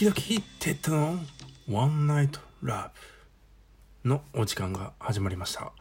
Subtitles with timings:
[0.00, 1.18] キドキテッドの
[1.68, 2.90] ワンナイトラ
[4.02, 5.72] ブのお時間が始まりました。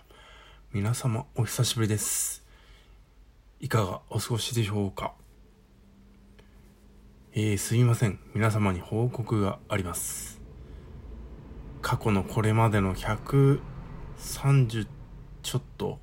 [0.74, 2.44] 皆様お久しぶりです。
[3.62, 5.14] いかがお過ごしでしょうか？
[7.32, 8.20] えー、すいません。
[8.34, 10.42] 皆様に報告があります。
[11.82, 13.62] 過去のこれまでの130
[15.44, 15.98] ちょっと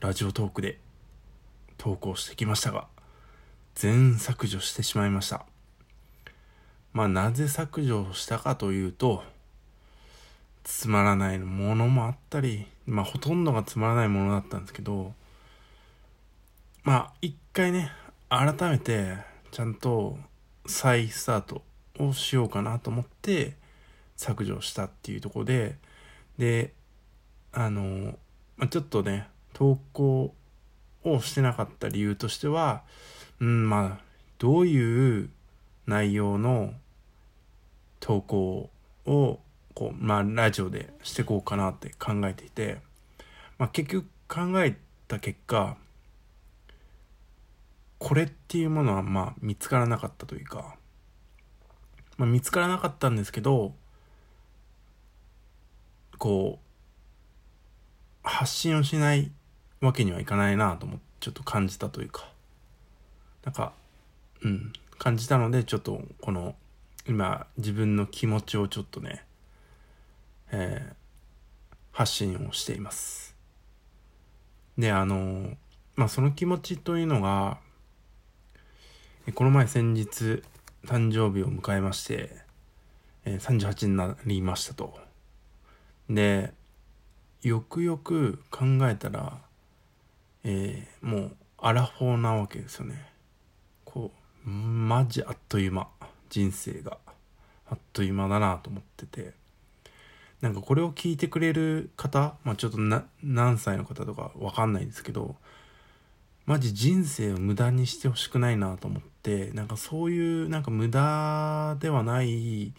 [0.00, 0.78] ラジオトークで
[1.78, 2.88] 投稿してきましたが、
[3.74, 5.46] 全削除してしまいました。
[6.94, 9.24] まあなぜ削除したかというと、
[10.62, 15.12] つまらないものもあったり、まあほとんどがつまらないものだったんですけど、
[16.84, 17.90] まあ一回ね、
[18.28, 19.16] 改めて
[19.50, 20.16] ちゃんと
[20.66, 21.62] 再スタート
[21.98, 23.54] をしようかなと思って
[24.16, 25.76] 削除したっていうとこで、
[26.38, 26.72] で、
[27.52, 28.16] あの、
[28.56, 30.32] まあ、ちょっとね、投稿
[31.02, 32.82] をしてなかった理由としては、
[33.40, 34.04] うん、まあ、
[34.38, 35.30] どういう
[35.86, 36.72] 内容の
[38.04, 38.68] 投稿
[39.06, 39.40] を、
[39.72, 42.76] こう、まあ、ラジオでしていこうかなって考えていて、
[43.56, 44.76] まあ、結局考え
[45.08, 45.78] た結果、
[47.98, 50.76] これっていうものは、まあ、見つからなかったというか、
[52.18, 53.72] まあ、見つからなかったんですけど、
[56.18, 59.32] こう、発信をしない
[59.80, 62.28] わけにはいかないなと思って、ちょっと感じたというか、
[63.44, 63.72] なんか、
[64.42, 66.54] うん、感じたので、ちょっとこの、
[67.06, 69.24] 今、自分の気持ちをちょっとね、
[70.50, 70.94] えー
[71.92, 73.36] 発信をしています。
[74.76, 75.56] で、あの、
[75.94, 77.58] まあ、その気持ちというのが、
[79.34, 80.42] この前先日、
[80.86, 82.36] 誕生日を迎えまして、
[83.24, 84.98] えー38になりましたと。
[86.10, 86.52] で、
[87.42, 89.38] よくよく考えたら、
[90.42, 93.06] えーもう、アラフォーなわけですよね。
[93.84, 94.10] こ
[94.44, 95.88] う、マジあっという間。
[96.34, 96.98] 人生が。
[97.66, 99.32] あっという間だなと思ってて。
[100.40, 102.78] なんかこれを聞いてくれる方、まあちょっと、
[103.22, 105.36] 何歳の方とかわかんないんですけど、
[106.44, 112.72] マジ人生を無駄にしてほしくないなと思って、なんかそういう、なんか無駄ではない、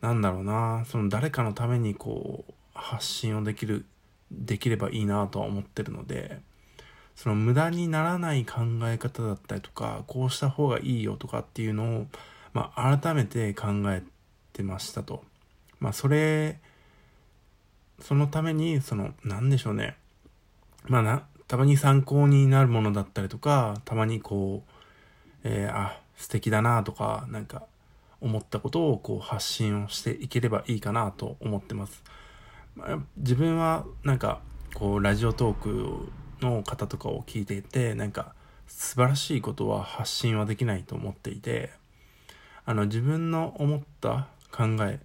[0.00, 3.84] なんだろうな、その誰かのためにこう、発信をできる、
[4.32, 6.40] できればいいなとは思ってるので、
[7.14, 12.06] その無駄にならない考え方だったりとか、こうした方がいいよとかっていうのを、
[12.52, 14.02] まあ改めて考え
[14.52, 15.24] てましたと。
[15.80, 16.58] まあそれ、
[18.00, 19.96] そのために、その、なんでしょうね。
[20.86, 24.70] まあな、たまに参考になるものだったりとか、たまにこう、
[25.44, 27.64] えーあ、素敵だなとか、なんか、
[28.20, 32.02] 思ったことをこう発信をしていければいいかなと思ってます。
[32.76, 34.40] まあ、自分はなんか、
[34.74, 36.08] こう、ラジオトーク
[36.40, 38.34] の方とかを聞いていて、なんか、
[38.66, 41.70] 素晴らしいことは発信はできないと思っていて、
[42.64, 45.00] あの、自分の思った考え、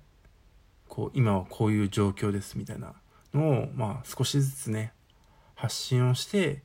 [0.88, 2.94] こう、今はこういう状況ですみたいな
[3.34, 4.94] のを、まあ、少しずつね、
[5.56, 6.62] 発信をして、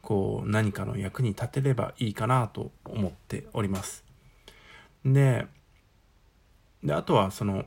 [0.00, 4.04] こう、何かの役に立てればいいかなと思っております。
[5.04, 5.46] で、
[6.82, 7.64] で、あとはその、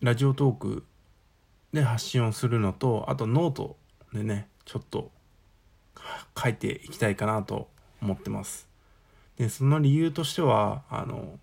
[0.00, 0.84] ラジオトーク
[1.72, 3.76] で発信をするのと、あとノート
[4.12, 5.10] でね、ちょっと
[6.40, 7.68] 書いていきたいかなと
[8.00, 8.68] 思ってます。
[9.36, 11.38] で、その理由としては、あの、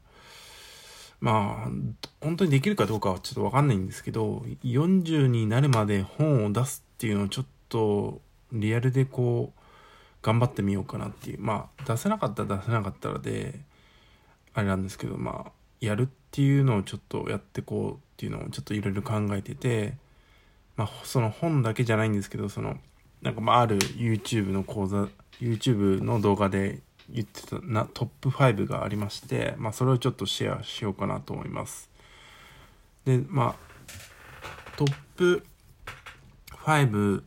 [1.23, 1.71] まあ、
[2.19, 8.19] 本当にできるかどうかはちょっとわかんないんですけど、40になるまで本を出すっていうのをちょっと
[8.51, 9.59] リアルでこう、
[10.21, 11.39] 頑張ってみようかなっていう。
[11.39, 13.57] まあ、出せなかったら出せなかったらで、
[14.53, 19.93] あれなんですけど、まあ、やるっていうのをちょっとやってこうっていうのをちょっといろいろ考えてて、
[20.75, 22.77] まあ、その本だけじゃないんですけど、その、
[23.21, 25.07] なんかまあ、ある YouTube の講座、
[25.39, 31.89] YouTube の動画で言ってたなトップ5がありまして、まあ、それをちょっとシェアしようかなと思います。
[33.05, 35.45] で、まあ、トップ
[36.51, 37.23] 5、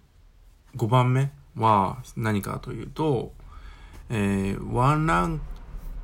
[0.76, 3.32] 5番目は何かというと、
[4.08, 5.40] えー、ワンラン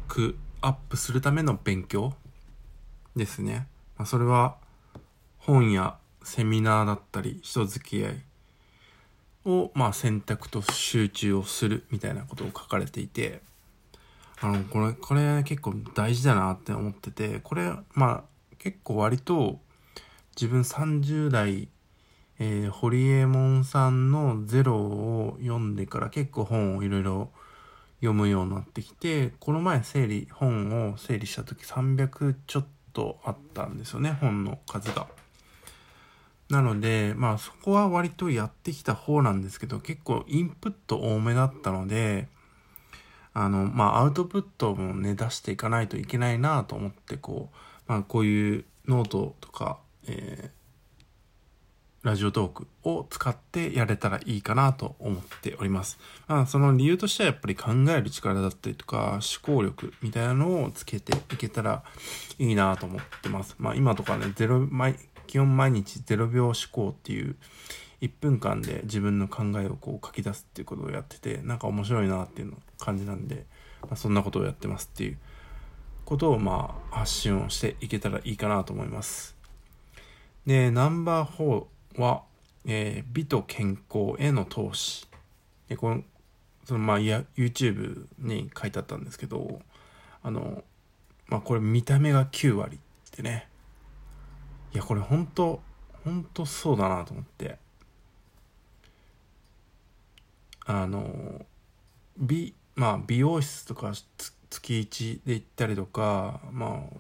[0.09, 2.15] クアップするための勉強
[3.17, 3.67] ですね。
[3.97, 4.57] まあ、それは
[5.39, 8.23] 本やセミナーだったり人付き合い
[9.45, 13.41] を、まあ、選択と集中をするみたいなことを書かれていて、
[14.43, 18.25] あの、これ、これ結構大事だなって思ってて、これ、まあ、
[18.59, 19.61] 結構割と
[20.37, 21.69] 自分30代、
[22.41, 27.31] えー、堀江門さんのゼロを読んでから結構本をいろいろ
[28.01, 35.07] 読むようになってきて、この前整理、本を整理した時300ちょっとあったんですよね、本の数が。
[36.51, 42.27] なので、まあそこは割とやってきた方なんですけど、結構インプット多めだったので、
[43.35, 47.57] あの、まあアウトプットもね、出していかないといけないなと思って、こう
[47.87, 55.99] まあ、こういうノートとか、えー、ラジオトークを使ってやれたらいいかなと思っております。
[56.27, 61.83] まあ、その理由としてはやっぱり考える力だったりとか、思考力みたいなのをつけていけたら
[62.39, 63.57] いいなと思ってます。
[63.59, 64.97] まあ、今とかね、ゼロ、毎、
[65.27, 67.37] 基本毎日0秒思考っていう、
[68.03, 73.47] 1分間で自分の考えをこう書き出すっていうことをやってて、なんか面白いなっていうの感じなんで、
[73.83, 75.19] まあ、そんなことをやってますっていう
[76.05, 79.37] ことをまあ発信をしていけたらいいかなと思います。
[80.47, 81.65] で、ナンバー
[81.97, 82.23] 4は、
[82.65, 85.07] えー、美と健康への投資。
[85.69, 86.03] で、この、
[86.65, 89.61] そのまあ、YouTube に書いてあったんですけど、
[90.25, 90.65] あの、
[91.29, 93.47] まあこれ見た目が9割ってね。
[94.75, 95.63] いや、これ本当
[96.05, 97.62] 本当そうだなと思って。
[100.67, 101.45] あの、
[102.19, 103.93] 美、まあ美容室とか
[104.51, 106.97] 月1で行ったりとかまあ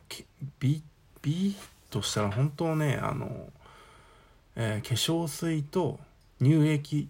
[0.58, 0.82] 美
[1.22, 1.54] 美
[1.90, 3.48] としたら本当ねあの、
[4.56, 6.00] えー、化粧水と
[6.40, 7.08] 乳液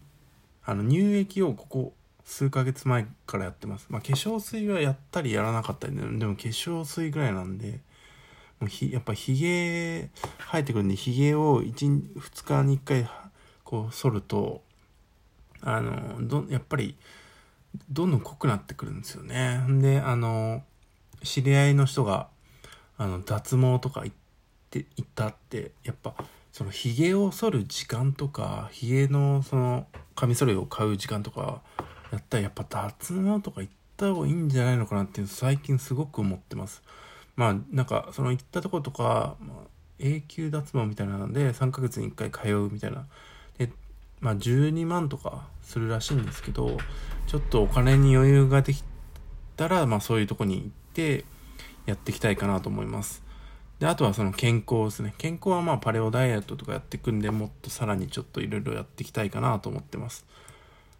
[0.65, 1.93] あの乳液をここ
[2.25, 3.87] 数ヶ月前からやってます。
[3.91, 7.81] まあ、化粧水はやったりやらなかったりで、も化粧水ぐらいなんで、
[8.61, 13.11] もうひやっぱヒゲ生えてくるんで、ヒゲを1、2日に1回
[13.65, 14.63] こう剃ると、
[15.63, 16.97] あの、ど、やっぱり
[17.91, 19.61] どんどん濃くなってくるんですよね。
[19.81, 20.63] で、あの、
[21.23, 22.29] 知り合いの人が、
[22.99, 24.17] あの、脱毛とか行っ
[24.71, 26.15] て、行ったって、やっぱ、
[26.53, 31.63] その髭を剃る時間とか、髭のその、カミソリを買う時間とか、
[32.11, 36.83] やったらやっぱ脱毛とか行った方がいいんじゃないのかなっていう最近すごく思ってます。
[37.37, 39.57] まあ、なんか、その行ったとことか、まあ、
[39.99, 43.07] 永久脱毛みたいなので、3ヶ月に1回通うみたいな。
[44.23, 46.79] まあ、12万とかするらしいんですけど、
[47.27, 48.85] ちょっとお金に余裕ができ
[49.57, 51.25] たら、まあそういうとこに行って
[51.87, 53.23] やっていきたいかなと思います。
[53.81, 55.13] で、あとはその健康ですね。
[55.19, 60.25] 健康はまあパレオダイエットとかやっていくんで、もっとさらにちょっといろいろやっていきたいかなと思ってます。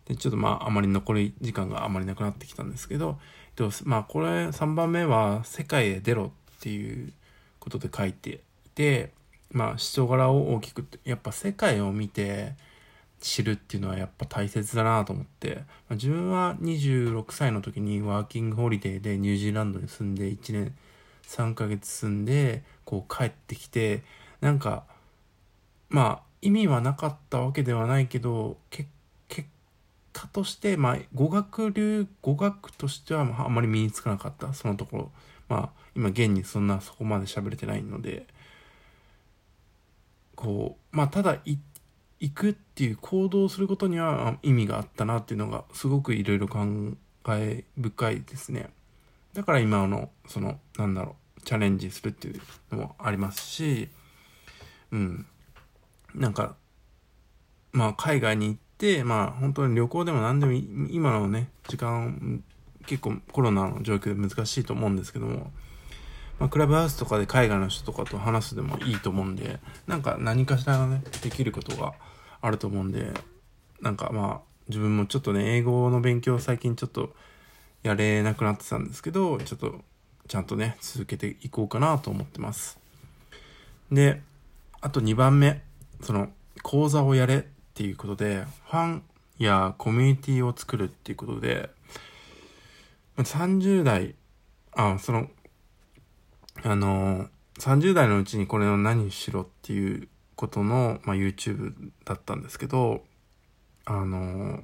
[0.07, 3.21] で、ちょっとまああまり残り時間があまりなくなってきたんですけど、
[3.51, 7.13] えっと、まあこれ3番目は世界へ出ろっていう
[7.61, 9.13] ことで書いていて、
[9.53, 12.57] まあ人柄を大きくって、やっぱ世界を見て、
[13.23, 20.75] 知るっていうのはやっぱ大切だなと思って、ま、自分は26歳の時にワーキングホリデーでニュージーランドに住んで1年
[21.27, 24.03] 3ヶ月住んでこう帰ってきて
[24.41, 24.85] なんか
[25.89, 28.89] まあ意味はなかったわけではないけど結
[30.13, 34.53] 果としてまあ語学流語学としてはあんまり身につかなかった。
[34.53, 35.11] そのところ。
[35.49, 38.27] まあ今現にそんなそこまで喋れてないので。
[40.35, 41.72] こうまあただ行って
[42.23, 48.71] 行くっていう行動することには意味があったなっていうのがすごくいろいろ感慨深いですね。
[49.35, 52.41] だから今のそのなんだろうチャレンジするっていう
[52.71, 53.89] のもありますし、
[54.93, 55.27] うん。
[56.15, 56.55] なんか、
[57.73, 62.45] まあ海外に行って、まあ本当に旅行でも何でも今のね、時間
[62.87, 65.51] 結構コロナの状況で難しいと思うんですけども、
[66.39, 69.59] まあ、クラブハウスとかで海外の人とかと話すでもいいと思うんで、
[69.89, 71.95] なんか何かしらね、できることが
[72.43, 73.13] あると思うんで、
[73.81, 77.15] なんかまあ、自分もちょっとね、英語の勉強最近ちょっと
[77.83, 79.81] やれなくなってたんですけど、ちょっと
[80.29, 82.79] ちゃんとね、続けていこうかなと思ってます。
[83.91, 84.21] で、
[84.81, 85.63] あと2番目、
[86.03, 86.29] その、
[86.63, 87.43] 講座をやれっ
[87.75, 89.03] ていうことで、ファン
[89.39, 91.71] やコミュニティを作るっていうことで、
[93.19, 94.15] 30代、
[94.75, 95.29] あ、その、
[96.63, 100.09] あの、30代のうちにこれを何しろっていう
[100.43, 101.73] ことの、まあ、YouTube
[102.05, 103.05] だったんですけど、
[103.85, 104.61] あの、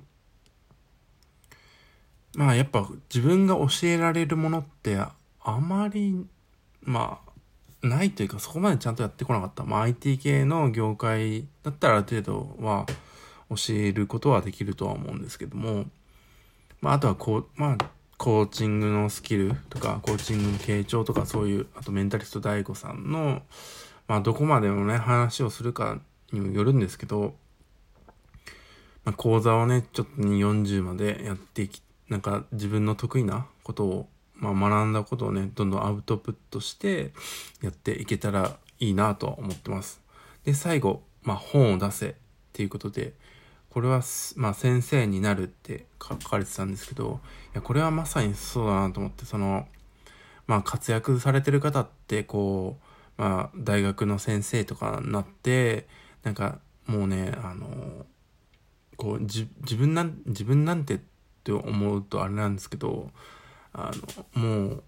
[2.34, 5.14] まあやっぱ自分が教えられるものってあ
[5.60, 6.26] まり、
[6.82, 7.20] ま
[7.82, 9.62] あ、ないというかそこまでちゃんとやってこなかった。
[9.62, 12.86] まあ IT 系の業界だったらある程度は
[13.50, 15.84] 教えることはできるとは思うんですけども、
[16.80, 23.42] まああとはこう、まあコーチングのスキルとか、コーチングの傾聴とかそういう、あとメンタリスト DAIGO さんの、
[24.08, 26.00] まあどこまでのね、話をするか
[26.32, 27.34] にもよるんですけど、
[29.04, 37.12] まあ、講座をね、ちょっと2、40までやっていき、なんか自分の得意なことを、まあ学んだことをね、どんどんアウトプットして
[37.62, 40.00] やっていけたらいいなと思ってます。
[40.44, 42.14] で、最後、まあ本を出せっ
[42.52, 43.12] ていうことで、
[43.70, 44.02] これは、
[44.36, 47.20] まあ先生になるって書かれてたんですけど、
[47.52, 49.68] いや、これはまさにそうだなと思って、その、
[50.46, 52.87] まあ活躍されてる方って、こう、
[53.18, 55.86] まあ、大学の先生とかになって、
[56.22, 58.06] なんか、もうね、あの、
[58.96, 59.46] こう、自
[59.76, 60.98] 分なん、自分なんてっ
[61.44, 63.10] て思うとあれなんですけど、
[63.74, 63.90] あ
[64.34, 64.82] の、もう、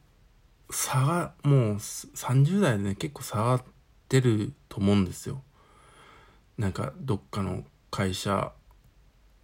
[0.70, 3.64] 差がもう30代でね結構差が
[4.08, 5.42] 出ると思うんですよ。
[6.58, 8.52] なんかどっかの会社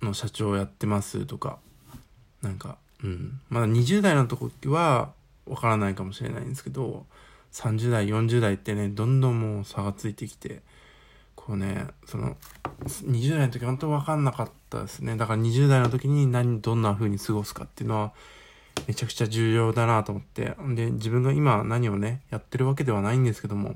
[0.03, 1.59] の社長やってますとか
[2.43, 3.41] なんかうん。
[3.49, 5.13] まだ20代の時は
[5.47, 7.07] わからないかもしれないんですけど
[7.57, 10.61] 30代40代ってねどんどんもう差がついてきて
[11.35, 12.37] こうねその
[12.85, 15.17] 20代の時本当分かんなかったですね。
[15.17, 18.13] だから20代の時に何どんな風に過ごすかっていうのは
[18.87, 20.55] めちゃくちゃ重要だなと思って。
[20.75, 23.75] で自分が今何をねやってるわけではないんですけども。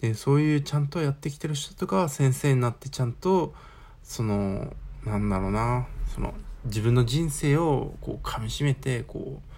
[0.00, 3.54] でそういうちゃんとやってきてる人とか先生になってちゃんと
[4.02, 4.74] その
[5.04, 6.34] なんだろうなその
[6.64, 9.51] 自分の人生をこう噛みしめてこう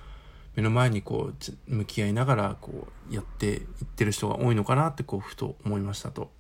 [0.57, 3.61] 目の前にこう向き合いながらこうやっていっ
[3.97, 6.31] てる人が多いのかなってこうふと思いましたと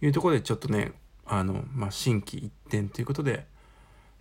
[0.00, 0.92] いうところでちょっとね
[1.26, 3.46] あの、まあ、心機一転ということで、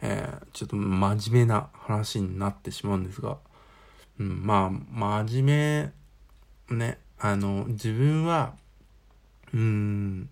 [0.01, 3.37] えー、ちょっと真面目な話になってしまうんですが、
[4.19, 5.93] うん、まあ真面
[6.69, 8.53] 目ねあの自分は
[9.53, 10.29] うん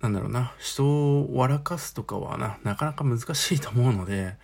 [0.00, 4.34] なんだろうな人を笑かすとかはななかなか難しいと思うので、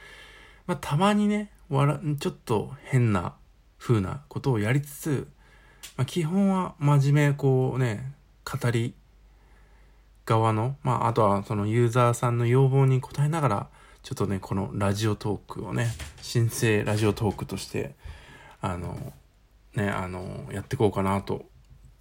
[0.67, 3.35] まあ、たまにね笑ちょっと変な
[3.79, 5.29] 風なことをやりつつ、
[5.97, 8.13] まあ、基本は真面目こうね
[8.45, 8.95] 語り
[10.27, 13.69] 側の、まあ、あとはそのユーザーさんの要望に応えながら
[14.03, 15.89] ちょっとねこのラジオトークをね
[16.23, 17.95] 申請ラジオトークとして
[18.61, 19.13] あの
[19.75, 21.47] ねあのやっていこうかなと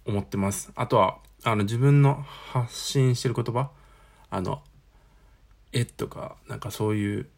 [0.04, 0.72] 思ってます。
[0.74, 3.70] あとはあの自分の発信してる言葉
[4.30, 4.62] あの
[5.72, 7.28] えとかなんかそういう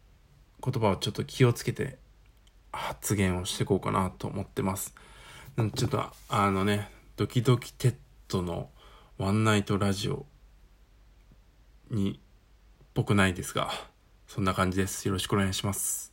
[0.63, 1.97] 言葉をちょっと気をつけて
[2.73, 4.93] 発言をしていこうかなと思ってます。
[5.75, 7.95] ちょっとあのね、ドキドキテッ
[8.27, 8.69] ドの
[9.17, 10.25] ワンナイトラジオ
[11.91, 13.69] にっぽくないですが、
[14.27, 15.07] そんな感じです。
[15.07, 16.11] よろしくお願いします。